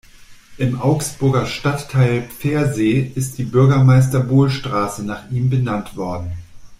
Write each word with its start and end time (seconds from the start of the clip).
Im 0.57 0.79
Augsburger 0.81 1.45
Stadtteil 1.45 2.23
Pfersee 2.23 3.11
ist 3.13 3.37
die 3.37 3.43
Bürgermeister-Bohl-Straße 3.43 5.05
nach 5.05 5.29
ihm 5.29 5.51
benannt 5.51 5.95
worden. 5.95 6.33